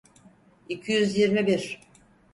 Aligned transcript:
İki 0.69 0.91
yüz 0.93 1.17
yirmi 1.17 1.47
bir. 1.47 1.79